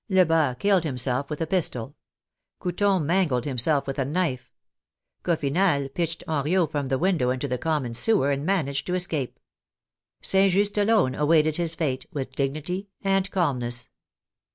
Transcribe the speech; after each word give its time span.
Lebas 0.09 0.57
killed 0.57 0.83
himself 0.83 1.29
with 1.29 1.41
a 1.41 1.45
pistol. 1.45 1.95
Couthon 2.59 3.05
mangled 3.05 3.45
himself 3.45 3.85
with 3.85 3.99
a 3.99 4.03
knife. 4.03 4.49
Cof 5.23 5.41
finhal 5.41 5.93
pitched 5.93 6.23
Henriot 6.27 6.71
from 6.71 6.87
the 6.87 6.97
window 6.97 7.29
into 7.29 7.47
the 7.47 7.59
common 7.59 7.93
sewer 7.93 8.31
and 8.31 8.43
managed 8.43 8.87
to 8.87 8.95
escape. 8.95 9.39
St. 10.19 10.51
Just 10.53 10.75
alone 10.79 11.13
awaited 11.13 11.57
his 11.57 11.75
fate 11.75 12.07
with 12.11 12.31
dignity 12.35 12.89
and 13.03 13.29
calmness. 13.29 13.89